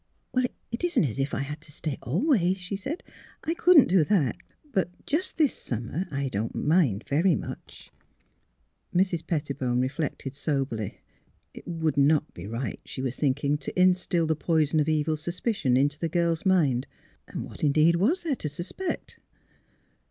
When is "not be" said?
11.97-12.47